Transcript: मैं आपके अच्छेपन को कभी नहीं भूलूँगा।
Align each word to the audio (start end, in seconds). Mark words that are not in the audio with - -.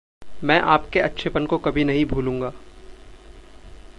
मैं 0.43 0.59
आपके 0.59 0.99
अच्छेपन 0.99 1.45
को 1.45 1.57
कभी 1.57 1.83
नहीं 1.83 2.05
भूलूँगा। 2.05 2.51